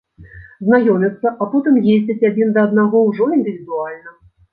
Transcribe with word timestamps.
Знаёмяцца, 0.67 1.33
а 1.45 1.47
потым 1.51 1.77
ездзяць 1.95 2.25
адзін 2.31 2.55
да 2.55 2.63
аднаго 2.69 3.03
ўжо 3.11 3.29
індывідуальна. 3.37 4.17